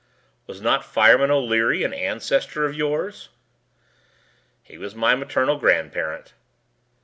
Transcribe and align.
"Was 0.47 0.59
not 0.59 0.83
'Fireman' 0.83 1.29
O'Leary 1.29 1.83
an 1.83 1.93
ancestor 1.93 2.65
of 2.65 2.73
yours?" 2.73 3.29
"He 4.63 4.75
was 4.75 4.95
my 4.95 5.13
maternal 5.13 5.59
grandparent." 5.59 6.33